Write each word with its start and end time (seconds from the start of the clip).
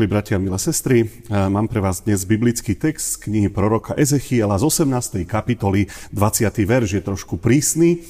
Milí 0.00 0.16
bratia, 0.16 0.40
milé 0.40 0.56
sestry, 0.56 1.12
mám 1.28 1.68
pre 1.68 1.76
vás 1.76 2.00
dnes 2.00 2.24
biblický 2.24 2.72
text 2.72 3.20
z 3.20 3.28
knihy 3.28 3.52
proroka 3.52 3.92
Ezechiela 3.92 4.56
z 4.56 4.64
18. 4.88 5.28
kapitoly, 5.28 5.92
20. 6.16 6.48
verš 6.56 6.96
je 6.96 7.02
trošku 7.04 7.36
prísny, 7.36 8.00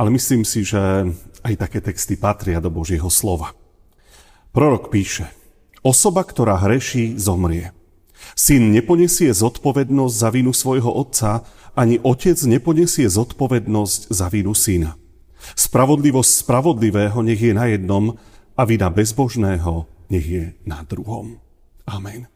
ale 0.00 0.08
myslím 0.08 0.40
si, 0.40 0.64
že 0.64 0.80
aj 1.44 1.54
také 1.60 1.84
texty 1.84 2.16
patria 2.16 2.64
do 2.64 2.72
Božieho 2.72 3.12
slova. 3.12 3.52
Prorok 4.56 4.88
píše, 4.88 5.28
osoba, 5.84 6.24
ktorá 6.24 6.56
hreší, 6.64 7.20
zomrie. 7.20 7.76
Syn 8.32 8.72
neponesie 8.72 9.28
zodpovednosť 9.28 10.14
za 10.16 10.32
vinu 10.32 10.56
svojho 10.56 10.88
otca, 10.96 11.44
ani 11.76 12.00
otec 12.00 12.40
neponesie 12.48 13.04
zodpovednosť 13.04 14.08
za 14.08 14.32
vinu 14.32 14.56
syna. 14.56 14.96
Spravodlivosť 15.60 16.40
spravodlivého 16.40 17.20
nech 17.20 17.44
je 17.44 17.52
na 17.52 17.68
jednom 17.68 18.16
a 18.56 18.64
vina 18.64 18.88
bezbožného 18.88 19.92
nech 20.08 20.26
je 20.26 20.44
na 20.64 20.82
druhom. 20.84 21.38
Amen. 21.84 22.28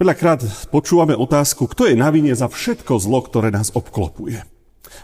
Veľakrát 0.00 0.40
počúvame 0.72 1.12
otázku, 1.12 1.68
kto 1.68 1.84
je 1.84 1.92
na 1.92 2.08
vine 2.08 2.32
za 2.32 2.48
všetko 2.48 2.96
zlo, 3.04 3.20
ktoré 3.20 3.52
nás 3.52 3.68
obklopuje. 3.76 4.40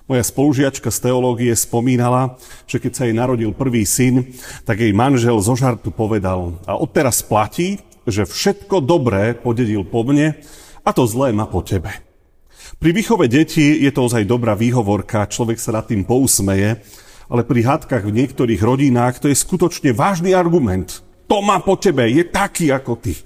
Moja 0.08 0.24
spolužiačka 0.24 0.88
z 0.88 0.98
teológie 1.10 1.52
spomínala, 1.52 2.40
že 2.64 2.80
keď 2.80 2.92
sa 2.96 3.04
jej 3.04 3.12
narodil 3.12 3.52
prvý 3.52 3.84
syn, 3.84 4.32
tak 4.64 4.80
jej 4.80 4.96
manžel 4.96 5.36
zo 5.44 5.52
žartu 5.52 5.92
povedal 5.92 6.56
a 6.64 6.80
odteraz 6.80 7.20
platí, 7.20 7.84
že 8.08 8.24
všetko 8.24 8.80
dobré 8.80 9.36
podedil 9.36 9.84
po 9.84 10.00
mne 10.00 10.38
a 10.80 10.90
to 10.96 11.04
zlé 11.04 11.34
má 11.34 11.44
po 11.44 11.60
tebe. 11.60 11.92
Pri 12.80 12.90
výchove 12.96 13.28
detí 13.28 13.84
je 13.84 13.90
to 13.92 14.06
ozaj 14.08 14.24
dobrá 14.24 14.56
výhovorka, 14.56 15.28
človek 15.28 15.60
sa 15.60 15.76
nad 15.76 15.84
tým 15.86 16.08
pousmeje, 16.08 16.82
ale 17.26 17.42
pri 17.42 17.66
hádkach 17.66 18.06
v 18.06 18.16
niektorých 18.22 18.62
rodinách 18.62 19.22
to 19.22 19.26
je 19.30 19.36
skutočne 19.36 19.90
vážny 19.94 20.32
argument. 20.32 21.02
To 21.26 21.42
má 21.42 21.58
po 21.58 21.74
tebe, 21.74 22.06
je 22.06 22.22
taký 22.22 22.70
ako 22.70 22.98
ty. 23.02 23.18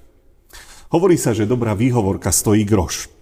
Hovorí 0.90 1.20
sa, 1.20 1.36
že 1.36 1.46
dobrá 1.46 1.76
výhovorka 1.76 2.32
stojí 2.32 2.64
groš. 2.64 3.12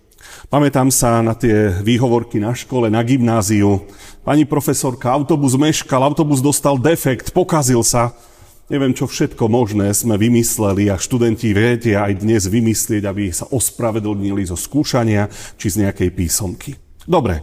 Pamätám 0.49 0.89
sa 0.89 1.21
na 1.21 1.37
tie 1.37 1.69
výhovorky 1.83 2.41
na 2.41 2.57
škole, 2.57 2.89
na 2.89 3.05
gymnáziu. 3.05 3.85
Pani 4.25 4.49
profesorka, 4.49 5.13
autobus 5.13 5.59
meškal, 5.59 6.01
autobus 6.01 6.41
dostal 6.41 6.79
defekt, 6.81 7.35
pokazil 7.35 7.85
sa. 7.85 8.17
Neviem, 8.69 8.93
čo 8.93 9.09
všetko 9.09 9.49
možné 9.49 9.93
sme 9.97 10.21
vymysleli 10.21 10.93
a 10.93 11.01
študenti 11.01 11.57
vedia 11.57 12.05
aj 12.05 12.21
dnes 12.21 12.45
vymyslieť, 12.49 13.03
aby 13.09 13.33
sa 13.33 13.49
ospravedlnili 13.49 14.45
zo 14.45 14.61
skúšania 14.61 15.29
či 15.57 15.73
z 15.73 15.89
nejakej 15.89 16.11
písomky. 16.13 16.77
Dobre, 17.09 17.41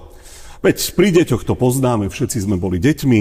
Veď 0.66 0.98
pri 0.98 1.14
deťoch 1.14 1.46
to 1.46 1.54
poznáme, 1.54 2.10
všetci 2.10 2.42
sme 2.42 2.58
boli 2.58 2.82
deťmi, 2.82 3.20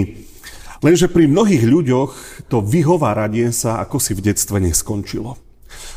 lenže 0.81 1.05
pri 1.13 1.29
mnohých 1.29 1.61
ľuďoch 1.61 2.11
to 2.49 2.57
vyhováranie 2.65 3.53
sa 3.53 3.85
ako 3.85 4.01
si 4.01 4.17
v 4.17 4.33
detstve 4.33 4.57
neskončilo. 4.57 5.37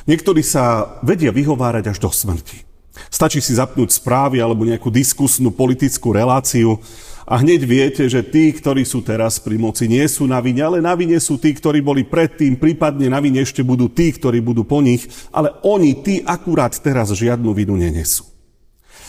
Niektorí 0.05 0.45
sa 0.45 1.01
vedia 1.01 1.33
vyhovárať 1.33 1.89
až 1.89 2.05
do 2.05 2.13
smrti. 2.13 2.69
Stačí 3.09 3.41
si 3.41 3.57
zapnúť 3.57 3.97
správy 3.97 4.45
alebo 4.45 4.69
nejakú 4.69 4.93
diskusnú 4.93 5.49
politickú 5.49 6.13
reláciu 6.13 6.85
a 7.25 7.41
hneď 7.41 7.65
viete, 7.65 8.05
že 8.13 8.21
tí, 8.21 8.53
ktorí 8.53 8.85
sú 8.85 9.01
teraz 9.01 9.41
pri 9.41 9.57
moci, 9.57 9.89
nie 9.89 10.05
sú 10.05 10.29
na 10.29 10.45
vine, 10.45 10.61
ale 10.61 10.85
na 10.85 10.93
vine 10.93 11.17
sú 11.17 11.41
tí, 11.41 11.57
ktorí 11.57 11.81
boli 11.81 12.05
predtým, 12.05 12.61
prípadne 12.61 13.09
na 13.09 13.25
vine 13.25 13.41
ešte 13.41 13.65
budú 13.65 13.89
tí, 13.89 14.13
ktorí 14.13 14.45
budú 14.45 14.69
po 14.69 14.85
nich, 14.85 15.09
ale 15.33 15.57
oni, 15.65 15.97
tí 16.05 16.21
akurát 16.29 16.77
teraz 16.77 17.09
žiadnu 17.09 17.57
vinu 17.57 17.73
nenesú. 17.73 18.38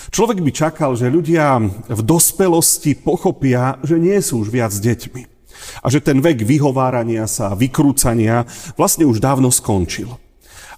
Človek 0.09 0.41
by 0.41 0.51
čakal, 0.51 0.97
že 0.97 1.13
ľudia 1.13 1.61
v 1.85 2.01
dospelosti 2.01 2.97
pochopia, 2.97 3.77
že 3.85 4.01
nie 4.01 4.17
sú 4.25 4.41
už 4.41 4.49
viac 4.49 4.73
deťmi. 4.73 5.23
A 5.83 5.87
že 5.91 6.01
ten 6.01 6.17
vek 6.17 6.41
vyhovárania 6.41 7.29
sa, 7.29 7.53
vykrúcania 7.53 8.47
vlastne 8.73 9.05
už 9.05 9.21
dávno 9.21 9.53
skončil. 9.53 10.09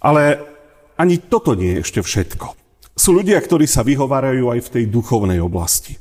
Ale 0.03 0.41
ani 0.99 1.21
toto 1.21 1.55
nie 1.55 1.79
je 1.79 1.81
ešte 1.85 2.01
všetko. 2.03 2.45
Sú 2.97 3.15
ľudia, 3.15 3.39
ktorí 3.39 3.65
sa 3.65 3.87
vyhovárajú 3.87 4.51
aj 4.51 4.59
v 4.67 4.71
tej 4.77 4.83
duchovnej 4.91 5.39
oblasti. 5.39 5.95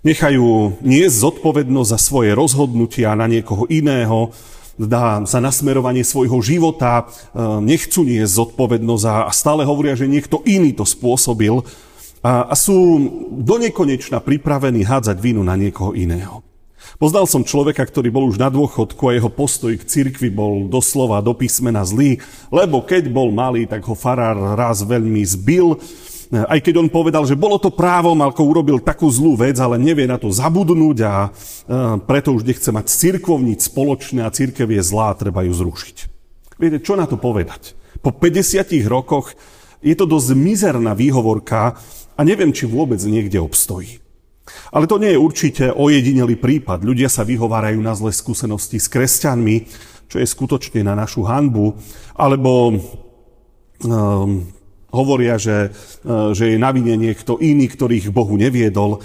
Nechajú 0.00 0.80
niesť 0.80 1.16
zodpovednosť 1.20 1.90
za 1.92 1.98
svoje 2.00 2.32
rozhodnutia 2.32 3.12
na 3.12 3.28
niekoho 3.28 3.68
iného, 3.68 4.32
dá 4.80 5.20
za 5.28 5.44
nasmerovanie 5.44 6.00
svojho 6.00 6.40
života, 6.40 7.04
e, 7.04 7.04
nechcú 7.60 8.08
niesť 8.08 8.32
zodpovednosť 8.32 9.04
a 9.04 9.28
stále 9.28 9.68
hovoria, 9.68 9.92
že 9.92 10.08
niekto 10.08 10.40
iný 10.48 10.72
to 10.72 10.88
spôsobil, 10.88 11.60
a, 12.20 12.52
a 12.52 12.54
sú 12.56 12.76
do 13.32 13.56
nekonečna 13.56 14.20
pripravení 14.20 14.84
hádzať 14.84 15.16
vinu 15.20 15.40
na 15.40 15.56
niekoho 15.56 15.96
iného. 15.96 16.44
Poznal 16.96 17.28
som 17.28 17.44
človeka, 17.44 17.84
ktorý 17.84 18.08
bol 18.08 18.28
už 18.28 18.40
na 18.40 18.48
dôchodku 18.48 19.08
a 19.08 19.16
jeho 19.16 19.28
postoj 19.32 19.72
k 19.76 19.84
cirkvi 19.84 20.32
bol 20.32 20.68
doslova 20.68 21.20
do 21.24 21.32
písmena 21.36 21.84
zlý, 21.84 22.20
lebo 22.52 22.84
keď 22.84 23.08
bol 23.08 23.32
malý, 23.32 23.64
tak 23.68 23.84
ho 23.84 23.96
farár 23.96 24.56
raz 24.56 24.84
veľmi 24.84 25.20
zbil, 25.24 25.80
aj 26.30 26.62
keď 26.62 26.74
on 26.78 26.88
povedal, 26.88 27.26
že 27.26 27.34
bolo 27.34 27.58
to 27.58 27.74
právom, 27.74 28.22
ako 28.22 28.42
urobil 28.46 28.78
takú 28.78 29.10
zlú 29.10 29.34
vec, 29.34 29.58
ale 29.58 29.82
nevie 29.82 30.06
na 30.06 30.14
to 30.14 30.30
zabudnúť 30.30 30.98
a 31.02 31.14
preto 32.06 32.30
už 32.30 32.46
nechce 32.46 32.70
mať 32.70 32.86
cirkovnic 32.86 33.66
spoločné 33.66 34.22
a 34.22 34.30
cirkev 34.30 34.70
je 34.70 34.78
zlá, 34.78 35.10
treba 35.18 35.42
ju 35.42 35.50
zrušiť. 35.50 35.96
Viete, 36.54 36.78
čo 36.78 36.94
na 36.94 37.10
to 37.10 37.18
povedať? 37.18 37.74
Po 37.98 38.14
50 38.14 38.62
rokoch 38.86 39.34
je 39.80 39.94
to 39.96 40.04
dosť 40.04 40.36
mizerná 40.36 40.92
výhovorka, 40.92 41.76
a 42.16 42.20
neviem, 42.20 42.52
či 42.52 42.68
vôbec 42.68 43.00
niekde 43.00 43.40
obstojí. 43.40 43.96
Ale 44.68 44.84
to 44.84 45.00
nie 45.00 45.16
je 45.16 45.24
určite 45.24 45.64
ojedinelý 45.72 46.36
prípad. 46.36 46.84
Ľudia 46.84 47.08
sa 47.08 47.24
vyhovárajú 47.24 47.80
na 47.80 47.96
zlé 47.96 48.12
skúsenosti 48.12 48.76
s 48.76 48.92
kresťanmi, 48.92 49.56
čo 50.10 50.20
je 50.20 50.26
skutočne 50.28 50.84
na 50.84 50.92
našu 50.92 51.24
hanbu, 51.24 51.80
alebo 52.12 52.76
um, 52.76 54.44
hovoria, 54.90 55.38
že, 55.38 55.70
e, 56.02 56.34
že 56.34 56.54
je 56.54 56.56
na 56.58 56.74
vine 56.74 56.98
niekto 56.98 57.38
iný, 57.38 57.70
ktorý 57.70 58.04
ich 58.04 58.10
Bohu 58.10 58.34
neviedol. 58.34 59.00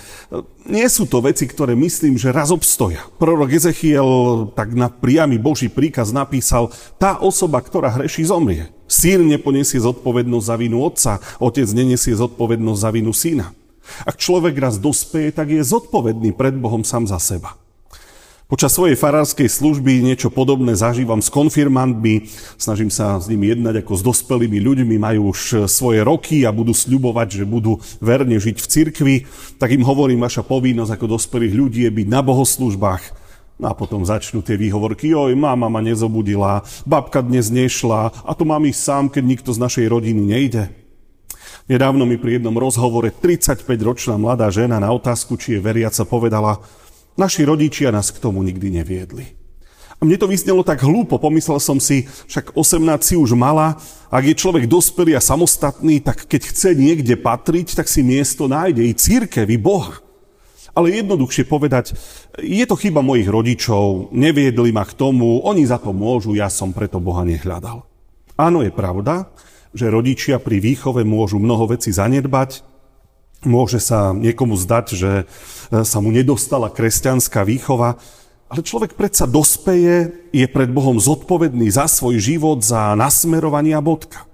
Nie 0.65 0.89
sú 0.89 1.05
to 1.05 1.21
veci, 1.21 1.45
ktoré 1.45 1.77
myslím, 1.77 2.17
že 2.17 2.33
raz 2.33 2.49
obstoja. 2.49 3.05
Prorok 3.21 3.53
Ezechiel 3.53 4.49
tak 4.57 4.73
na 4.73 4.89
priamy 4.89 5.37
Boží 5.37 5.69
príkaz 5.69 6.09
napísal, 6.09 6.73
tá 6.97 7.21
osoba, 7.21 7.61
ktorá 7.61 7.93
hreší, 7.93 8.25
zomrie. 8.25 8.74
Syn 8.85 9.25
neponiesie 9.25 9.81
zodpovednosť 9.81 10.45
za 10.45 10.55
vinu 10.55 10.85
otca, 10.85 11.17
otec 11.41 11.65
nenesie 11.73 12.13
zodpovednosť 12.13 12.79
za 12.79 12.89
vinu 12.93 13.11
syna. 13.11 13.49
Ak 14.05 14.17
človek 14.17 14.57
raz 14.57 14.81
dospeje, 14.81 15.29
tak 15.33 15.53
je 15.53 15.61
zodpovedný 15.61 16.33
pred 16.33 16.53
Bohom 16.57 16.81
sám 16.81 17.05
za 17.05 17.21
seba. 17.21 17.57
Počas 18.45 18.77
svojej 18.77 18.93
farárskej 18.93 19.49
služby 19.49 20.05
niečo 20.05 20.29
podobné 20.29 20.77
zažívam 20.77 21.17
s 21.17 21.33
konfirmantmi, 21.33 22.29
snažím 22.61 22.93
sa 22.93 23.17
s 23.17 23.25
nimi 23.25 23.49
jednať 23.49 23.81
ako 23.81 23.93
s 23.97 24.05
dospelými 24.05 24.61
ľuďmi, 24.61 25.01
majú 25.01 25.33
už 25.33 25.65
svoje 25.65 26.05
roky 26.05 26.45
a 26.45 26.53
budú 26.53 26.69
sľubovať, 26.69 27.41
že 27.41 27.45
budú 27.49 27.81
verne 27.97 28.37
žiť 28.37 28.57
v 28.61 28.69
cirkvi, 28.69 29.15
tak 29.57 29.73
im 29.73 29.81
hovorím, 29.81 30.21
vaša 30.21 30.45
povinnosť 30.45 30.93
ako 30.93 31.17
dospelých 31.17 31.57
ľudí 31.57 31.89
je 31.89 31.91
byť 31.97 32.05
na 32.05 32.21
bohoslužbách. 32.21 33.24
No 33.55 33.71
a 33.71 33.73
potom 33.73 34.03
začnú 34.03 34.43
tie 34.43 34.59
výhovorky, 34.59 35.15
joj, 35.15 35.31
mama 35.33 35.71
ma 35.71 35.79
nezobudila, 35.79 36.67
babka 36.83 37.23
dnes 37.23 37.47
nešla 37.47 38.11
a 38.27 38.31
to 38.35 38.43
mám 38.43 38.67
ísť 38.67 38.81
sám, 38.83 39.03
keď 39.07 39.23
nikto 39.23 39.49
z 39.55 39.63
našej 39.63 39.85
rodiny 39.87 40.19
nejde. 40.19 40.63
Nedávno 41.65 42.03
mi 42.03 42.19
pri 42.19 42.37
jednom 42.37 42.53
rozhovore 42.53 43.09
35-ročná 43.09 44.19
mladá 44.19 44.51
žena 44.51 44.77
na 44.77 44.91
otázku, 44.91 45.39
či 45.39 45.57
je 45.57 45.63
veriaca, 45.63 46.03
povedala, 46.03 46.61
Naši 47.15 47.47
rodičia 47.47 47.95
nás 47.95 48.11
k 48.11 48.19
tomu 48.19 48.43
nikdy 48.43 48.67
neviedli. 48.75 49.39
A 49.95 50.03
mne 50.03 50.19
to 50.19 50.27
vysnelo 50.27 50.67
tak 50.67 50.83
hlúpo, 50.83 51.15
pomyslel 51.15 51.63
som 51.63 51.79
si, 51.79 52.03
však 52.27 52.59
18 52.59 52.83
si 52.99 53.15
už 53.15 53.31
mala, 53.39 53.79
ak 54.11 54.23
je 54.27 54.35
človek 54.35 54.67
dospelý 54.67 55.15
a 55.15 55.23
samostatný, 55.23 56.03
tak 56.03 56.27
keď 56.27 56.51
chce 56.51 56.69
niekde 56.75 57.15
patriť, 57.15 57.79
tak 57.79 57.87
si 57.87 58.03
miesto 58.03 58.51
nájde 58.51 58.83
i 58.83 58.91
církev, 58.91 59.47
i 59.47 59.55
Boha. 59.55 60.04
Ale 60.75 60.91
jednoduchšie 60.91 61.47
povedať, 61.47 61.95
je 62.43 62.65
to 62.67 62.75
chyba 62.75 62.99
mojich 62.99 63.31
rodičov, 63.31 64.11
neviedli 64.11 64.75
ma 64.75 64.83
k 64.83 64.91
tomu, 64.91 65.39
oni 65.47 65.63
za 65.63 65.79
to 65.79 65.95
môžu, 65.95 66.35
ja 66.35 66.51
som 66.51 66.75
preto 66.75 66.99
Boha 66.99 67.23
nehľadal. 67.23 67.87
Áno, 68.35 68.59
je 68.59 68.75
pravda, 68.75 69.31
že 69.71 69.87
rodičia 69.87 70.35
pri 70.43 70.59
výchove 70.59 71.07
môžu 71.07 71.39
mnoho 71.39 71.71
veci 71.71 71.95
zanedbať, 71.95 72.75
Môže 73.45 73.77
sa 73.77 74.09
niekomu 74.11 74.57
zdať, 74.57 74.85
že 74.97 75.11
e, 75.21 75.25
sa 75.85 75.97
mu 76.01 76.09
nedostala 76.09 76.73
kresťanská 76.73 77.45
výchova, 77.45 78.01
ale 78.49 78.61
človek 78.65 78.97
predsa 78.97 79.29
dospeje, 79.29 80.29
je 80.33 80.45
pred 80.49 80.69
Bohom 80.69 80.97
zodpovedný 80.97 81.69
za 81.69 81.85
svoj 81.85 82.17
život, 82.17 82.65
za 82.65 82.97
nasmerovanie 82.97 83.77
a 83.77 83.85
bodka. 83.85 84.25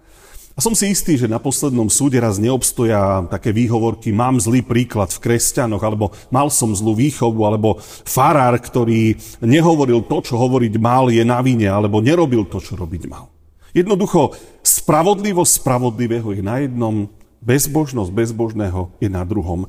A 0.51 0.59
som 0.59 0.75
si 0.75 0.91
istý, 0.91 1.15
že 1.15 1.31
na 1.31 1.39
poslednom 1.39 1.87
súde 1.87 2.19
raz 2.19 2.35
neobstoja 2.35 3.27
také 3.31 3.55
výhovorky, 3.55 4.11
mám 4.11 4.35
zlý 4.35 4.61
príklad 4.61 5.07
v 5.09 5.21
kresťanoch, 5.23 5.79
alebo 5.79 6.11
mal 6.27 6.51
som 6.51 6.75
zlú 6.75 6.95
výchovu, 6.95 7.39
alebo 7.47 7.79
farár, 8.03 8.59
ktorý 8.59 9.15
nehovoril 9.39 10.03
to, 10.03 10.19
čo 10.19 10.35
hovoriť 10.35 10.73
mal, 10.75 11.07
je 11.07 11.23
na 11.23 11.39
vine, 11.39 11.71
alebo 11.71 12.03
nerobil 12.03 12.43
to, 12.51 12.59
čo 12.59 12.75
robiť 12.75 13.07
mal. 13.07 13.31
Jednoducho, 13.71 14.35
spravodlivosť 14.59 15.63
spravodlivého 15.63 16.35
je 16.35 16.43
na 16.43 16.59
jednom, 16.59 17.07
Bezbožnosť 17.41 18.13
bezbožného 18.13 18.93
je 19.01 19.09
na 19.09 19.25
druhom. 19.25 19.65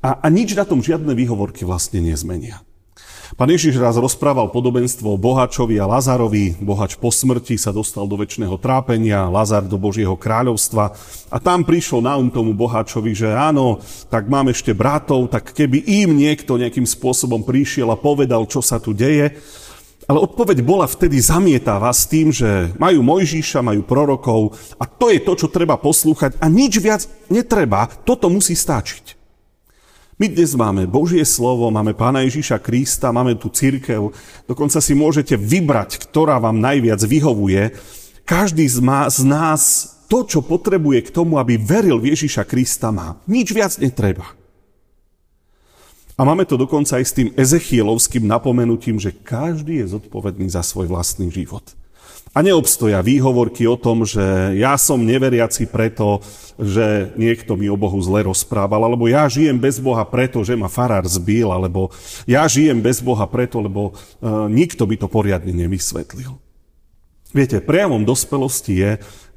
A, 0.00 0.16
a 0.24 0.26
nič 0.32 0.56
na 0.56 0.64
tom 0.64 0.80
žiadne 0.80 1.12
výhovorky 1.12 1.68
vlastne 1.68 2.00
nezmenia. 2.00 2.64
Pán 3.38 3.46
Ježiš 3.46 3.78
raz 3.78 3.94
rozprával 3.94 4.50
podobenstvo 4.50 5.14
bohačovi 5.14 5.78
a 5.78 5.86
Lazarovi. 5.86 6.58
Bohač 6.58 6.98
po 6.98 7.14
smrti 7.14 7.54
sa 7.54 7.70
dostal 7.70 8.10
do 8.10 8.18
väčšného 8.18 8.58
trápenia, 8.58 9.30
Lazar 9.30 9.62
do 9.62 9.78
Božieho 9.78 10.18
kráľovstva. 10.18 10.90
A 11.30 11.38
tam 11.38 11.62
prišlo 11.62 12.02
na 12.02 12.18
um 12.18 12.26
tomu 12.26 12.58
bohačovi, 12.58 13.14
že 13.14 13.30
áno, 13.30 13.78
tak 14.10 14.26
mám 14.26 14.50
ešte 14.50 14.74
bratov, 14.74 15.30
tak 15.30 15.54
keby 15.54 15.78
im 16.02 16.18
niekto 16.18 16.58
nejakým 16.58 16.82
spôsobom 16.82 17.46
prišiel 17.46 17.94
a 17.94 18.00
povedal, 18.00 18.50
čo 18.50 18.58
sa 18.58 18.82
tu 18.82 18.90
deje. 18.90 19.38
Ale 20.10 20.18
odpoveď 20.26 20.66
bola 20.66 20.90
vtedy 20.90 21.22
zamietavá 21.22 21.94
s 21.94 22.10
tým, 22.10 22.34
že 22.34 22.74
majú 22.82 22.98
Mojžíša, 23.06 23.62
majú 23.62 23.86
prorokov 23.86 24.58
a 24.74 24.90
to 24.90 25.06
je 25.06 25.22
to, 25.22 25.38
čo 25.38 25.54
treba 25.54 25.78
poslúchať 25.78 26.34
a 26.42 26.50
nič 26.50 26.82
viac 26.82 27.06
netreba, 27.30 27.86
toto 28.02 28.26
musí 28.26 28.58
stačiť. 28.58 29.19
My 30.20 30.28
dnes 30.28 30.52
máme 30.52 30.84
Božie 30.84 31.24
slovo, 31.24 31.72
máme 31.72 31.96
Pána 31.96 32.20
Ježíša 32.20 32.60
Krista, 32.60 33.08
máme 33.08 33.40
tu 33.40 33.48
církev, 33.48 34.12
dokonca 34.44 34.76
si 34.76 34.92
môžete 34.92 35.32
vybrať, 35.32 35.96
ktorá 35.96 36.36
vám 36.36 36.60
najviac 36.60 37.00
vyhovuje. 37.08 37.72
Každý 38.28 38.68
z, 38.68 38.84
nás 39.24 39.60
to, 40.12 40.28
čo 40.28 40.44
potrebuje 40.44 41.08
k 41.08 41.14
tomu, 41.16 41.40
aby 41.40 41.56
veril 41.56 41.96
v 41.96 42.12
Ježíša 42.12 42.44
Krista, 42.44 42.92
má. 42.92 43.16
Nič 43.24 43.56
viac 43.56 43.80
netreba. 43.80 44.28
A 46.12 46.28
máme 46.28 46.44
to 46.44 46.60
dokonca 46.60 47.00
aj 47.00 47.04
s 47.08 47.16
tým 47.16 47.32
Ezechielovským 47.32 48.28
napomenutím, 48.28 49.00
že 49.00 49.16
každý 49.16 49.80
je 49.80 49.96
zodpovedný 49.96 50.52
za 50.52 50.60
svoj 50.60 50.92
vlastný 50.92 51.32
život. 51.32 51.64
A 52.30 52.46
neobstoja 52.46 53.02
výhovorky 53.02 53.66
o 53.66 53.74
tom, 53.74 54.06
že 54.06 54.54
ja 54.54 54.78
som 54.78 55.02
neveriaci 55.02 55.66
preto, 55.66 56.22
že 56.62 57.10
niekto 57.18 57.58
mi 57.58 57.66
o 57.66 57.74
Bohu 57.74 57.98
zle 57.98 58.22
rozprával, 58.22 58.86
alebo 58.86 59.10
ja 59.10 59.26
žijem 59.26 59.58
bez 59.58 59.82
Boha 59.82 60.06
preto, 60.06 60.46
že 60.46 60.54
ma 60.54 60.70
farár 60.70 61.02
zbil, 61.10 61.50
alebo 61.50 61.90
ja 62.30 62.46
žijem 62.46 62.78
bez 62.78 63.02
Boha 63.02 63.26
preto, 63.26 63.58
lebo 63.58 63.92
uh, 63.92 64.46
nikto 64.46 64.86
by 64.86 64.94
to 64.94 65.10
poriadne 65.10 65.50
nevysvetlil. 65.50 66.38
Viete, 67.34 67.62
prejavom 67.62 68.06
dospelosti 68.06 68.74
je, 68.78 68.90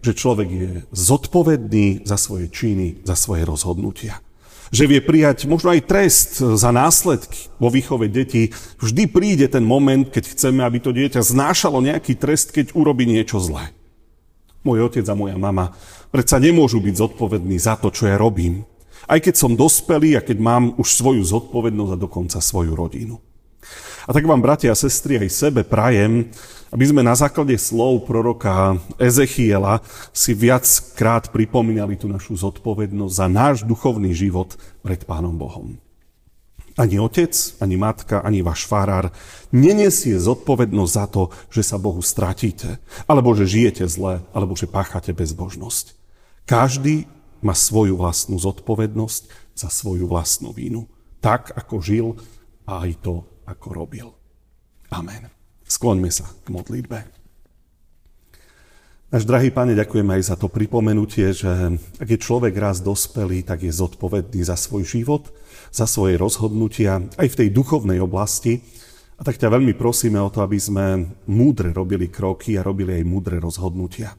že 0.03 0.11
človek 0.13 0.49
je 0.49 0.71
zodpovedný 0.93 2.05
za 2.05 2.17
svoje 2.17 2.49
činy, 2.49 3.05
za 3.05 3.17
svoje 3.17 3.43
rozhodnutia 3.45 4.22
že 4.73 4.89
vie 4.89 4.97
prijať 5.05 5.45
možno 5.45 5.69
aj 5.69 5.85
trest 5.85 6.41
za 6.41 6.73
následky 6.73 7.53
vo 7.61 7.69
výchove 7.69 8.09
detí. 8.09 8.49
Vždy 8.81 9.05
príde 9.05 9.45
ten 9.45 9.61
moment, 9.61 10.09
keď 10.09 10.33
chceme, 10.33 10.65
aby 10.65 10.81
to 10.81 10.89
dieťa 10.89 11.21
znášalo 11.21 11.77
nejaký 11.85 12.17
trest, 12.17 12.49
keď 12.49 12.73
urobí 12.73 13.05
niečo 13.05 13.37
zlé. 13.37 13.69
Môj 14.65 14.89
otec 14.89 15.05
a 15.05 15.13
moja 15.13 15.37
mama 15.37 15.77
predsa 16.09 16.41
nemôžu 16.41 16.81
byť 16.81 16.95
zodpovední 16.97 17.61
za 17.61 17.77
to, 17.77 17.93
čo 17.93 18.09
ja 18.09 18.17
robím. 18.17 18.65
Aj 19.05 19.21
keď 19.21 19.35
som 19.37 19.53
dospelý 19.53 20.17
a 20.17 20.25
keď 20.25 20.41
mám 20.41 20.73
už 20.81 20.89
svoju 20.89 21.21
zodpovednosť 21.21 21.91
a 21.93 22.01
dokonca 22.01 22.37
svoju 22.41 22.73
rodinu. 22.73 23.21
A 24.03 24.11
tak 24.11 24.27
vám, 24.27 24.43
bratia 24.43 24.75
a 24.75 24.75
sestry, 24.75 25.15
aj 25.15 25.31
sebe 25.31 25.63
prajem, 25.63 26.27
aby 26.75 26.83
sme 26.83 27.05
na 27.07 27.15
základe 27.15 27.55
slov 27.55 28.03
proroka 28.03 28.75
Ezechiela 28.99 29.79
si 30.11 30.35
viackrát 30.35 31.31
pripomínali 31.31 31.95
tú 31.95 32.11
našu 32.11 32.35
zodpovednosť 32.35 33.13
za 33.15 33.27
náš 33.31 33.63
duchovný 33.63 34.11
život 34.11 34.59
pred 34.83 35.07
Pánom 35.07 35.39
Bohom. 35.39 35.79
Ani 36.73 36.97
otec, 36.97 37.31
ani 37.61 37.77
matka, 37.77 38.25
ani 38.25 38.41
váš 38.41 38.65
farár 38.65 39.13
nenesie 39.53 40.17
zodpovednosť 40.17 40.91
za 40.91 41.05
to, 41.05 41.29
že 41.53 41.61
sa 41.61 41.77
Bohu 41.77 42.01
stratíte, 42.01 42.81
alebo 43.05 43.31
že 43.37 43.45
žijete 43.45 43.85
zle, 43.85 44.25
alebo 44.33 44.57
že 44.57 44.65
páchate 44.65 45.13
bezbožnosť. 45.13 45.95
Každý 46.43 47.05
má 47.39 47.55
svoju 47.55 47.95
vlastnú 47.95 48.35
zodpovednosť 48.41 49.23
za 49.53 49.69
svoju 49.69 50.09
vlastnú 50.09 50.49
vínu. 50.51 50.89
Tak, 51.21 51.53
ako 51.55 51.75
žil 51.79 52.07
a 52.65 52.83
aj 52.89 52.91
to, 53.05 53.23
ako 53.47 53.67
robil. 53.73 54.07
Amen. 54.93 55.29
Skloňme 55.65 56.11
sa 56.13 56.29
k 56.43 56.47
modlitbe. 56.53 57.23
Náš 59.13 59.29
drahý 59.29 59.53
pane, 59.53 59.77
ďakujem 59.77 60.09
aj 60.09 60.21
za 60.25 60.35
to 60.41 60.49
pripomenutie, 60.49 61.37
že 61.37 61.77
ak 62.01 62.07
je 62.09 62.17
človek 62.17 62.57
raz 62.57 62.81
dospelý, 62.81 63.45
tak 63.45 63.61
je 63.61 63.69
zodpovedný 63.69 64.41
za 64.41 64.57
svoj 64.57 64.89
život, 64.89 65.29
za 65.69 65.85
svoje 65.85 66.17
rozhodnutia, 66.17 66.97
aj 67.21 67.27
v 67.29 67.37
tej 67.45 67.49
duchovnej 67.53 68.01
oblasti. 68.01 68.65
A 69.13 69.21
tak 69.21 69.37
ťa 69.37 69.53
veľmi 69.53 69.77
prosíme 69.77 70.17
o 70.17 70.33
to, 70.33 70.41
aby 70.41 70.57
sme 70.57 71.13
múdre 71.29 71.69
robili 71.69 72.09
kroky 72.09 72.57
a 72.57 72.65
robili 72.65 72.97
aj 72.97 73.05
múdre 73.05 73.37
rozhodnutia. 73.37 74.17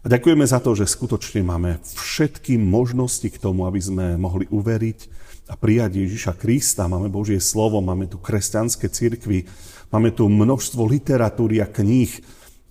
A 0.00 0.08
ďakujeme 0.08 0.48
za 0.48 0.64
to, 0.64 0.72
že 0.72 0.88
skutočne 0.88 1.44
máme 1.44 1.84
všetky 1.84 2.56
možnosti 2.56 3.28
k 3.28 3.36
tomu, 3.36 3.68
aby 3.68 3.84
sme 3.84 4.16
mohli 4.16 4.48
uveriť 4.48 4.98
a 5.48 5.54
prijať 5.58 6.06
Ježiša 6.06 6.38
Krista. 6.38 6.86
Máme 6.86 7.10
Božie 7.10 7.42
slovo, 7.42 7.82
máme 7.82 8.06
tu 8.06 8.18
kresťanské 8.18 8.86
cirkvy, 8.86 9.48
máme 9.90 10.14
tu 10.14 10.30
množstvo 10.30 10.86
literatúry 10.86 11.58
a 11.58 11.66
kníh. 11.66 12.12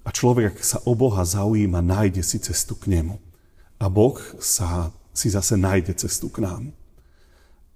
A 0.01 0.09
človek, 0.09 0.57
ak 0.57 0.65
sa 0.65 0.77
o 0.88 0.95
Boha 0.97 1.21
zaujíma, 1.21 1.83
nájde 1.83 2.23
si 2.25 2.41
cestu 2.41 2.73
k 2.73 2.89
nemu. 2.89 3.21
A 3.77 3.85
Boh 3.91 4.18
sa, 4.39 4.89
si 5.12 5.29
zase 5.29 5.59
nájde 5.59 5.94
cestu 5.94 6.31
k 6.31 6.41
nám. 6.41 6.71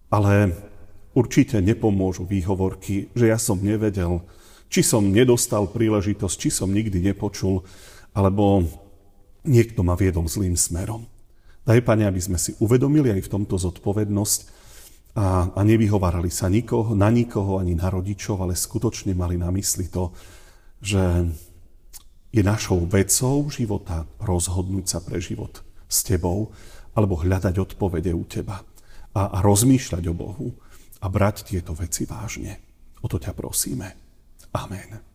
Ale 0.10 0.56
určite 1.14 1.60
nepomôžu 1.60 2.26
výhovorky, 2.26 3.12
že 3.14 3.30
ja 3.30 3.38
som 3.38 3.60
nevedel, 3.60 4.24
či 4.72 4.82
som 4.82 5.06
nedostal 5.06 5.70
príležitosť, 5.70 6.36
či 6.40 6.50
som 6.50 6.72
nikdy 6.72 7.04
nepočul, 7.04 7.62
alebo 8.16 8.66
niekto 9.46 9.86
ma 9.86 9.94
viedol 9.94 10.26
zlým 10.26 10.58
smerom. 10.58 11.06
Daj, 11.66 11.82
Pane, 11.82 12.06
aby 12.06 12.22
sme 12.22 12.38
si 12.38 12.54
uvedomili 12.62 13.10
aj 13.14 13.26
v 13.26 13.32
tomto 13.32 13.58
zodpovednosť 13.58 14.65
a, 15.16 15.48
a 15.56 15.62
nevyhovárali 15.64 16.28
sa 16.28 16.52
nikoho, 16.52 16.92
na 16.92 17.08
nikoho 17.08 17.56
ani 17.64 17.72
na 17.72 17.88
rodičov, 17.88 18.44
ale 18.44 18.54
skutočne 18.54 19.16
mali 19.16 19.40
na 19.40 19.48
mysli 19.56 19.88
to, 19.88 20.12
že 20.84 21.02
je 22.36 22.44
našou 22.44 22.84
vecou 22.84 23.48
života 23.48 24.04
rozhodnúť 24.20 24.86
sa 24.92 25.00
pre 25.00 25.24
život 25.24 25.64
s 25.88 26.04
Tebou 26.04 26.52
alebo 26.92 27.16
hľadať 27.16 27.56
odpovede 27.56 28.12
u 28.12 28.28
Teba 28.28 28.60
a, 29.16 29.22
a 29.32 29.38
rozmýšľať 29.40 30.04
o 30.12 30.14
Bohu 30.14 30.48
a 31.00 31.08
brať 31.08 31.48
tieto 31.48 31.72
veci 31.72 32.04
vážne. 32.04 32.60
O 33.00 33.08
to 33.08 33.16
ťa 33.16 33.32
prosíme. 33.32 33.88
Amen. 34.52 35.15